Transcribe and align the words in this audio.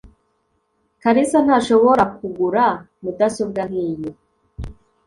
kalisa 1.01 1.37
ntashobora 1.45 2.03
kugura 2.17 2.65
mudasobwa 3.01 3.61
nkiyi 3.69 4.09